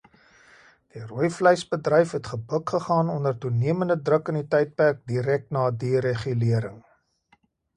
Die 0.93 1.01
rooivleisbedryf 1.09 2.11
het 2.17 2.29
gebuk 2.31 2.69
gegaan 2.75 3.09
onder 3.17 3.37
toenemende 3.43 3.99
druk 4.09 4.33
in 4.33 4.41
die 4.41 4.47
tydperk 4.55 5.05
direk 5.13 5.47
na 5.59 5.67
deregulering. 5.85 6.81